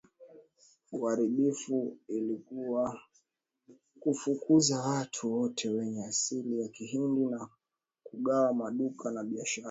uharibifu 0.91 1.97
ilikuwa 2.07 3.01
kufukuza 3.99 4.79
watu 4.81 5.33
wote 5.39 5.69
wenye 5.69 6.03
asili 6.05 6.61
ya 6.61 6.67
Kihindi 6.67 7.25
na 7.25 7.49
kugawa 8.03 8.53
maduka 8.53 9.11
na 9.11 9.23
biashara 9.23 9.59